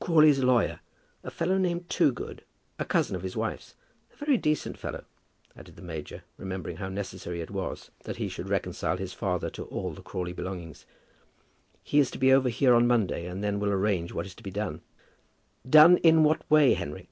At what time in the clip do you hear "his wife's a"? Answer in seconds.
3.22-4.24